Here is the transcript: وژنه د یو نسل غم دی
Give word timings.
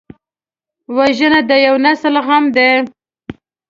وژنه 0.95 1.39
د 1.49 1.51
یو 1.65 1.75
نسل 1.85 2.15
غم 2.27 2.45
دی 2.55 2.71